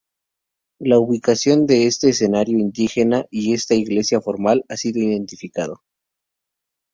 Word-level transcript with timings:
La 0.79 0.97
ubicación 0.97 1.67
de 1.67 1.85
este 1.85 2.09
asentamiento 2.09 2.51
indígena 2.53 3.25
y 3.29 3.53
esta 3.53 3.75
iglesia 3.75 4.19
formal 4.19 4.65
ha 4.67 4.75
sido 4.75 4.97
identificado. 4.99 5.83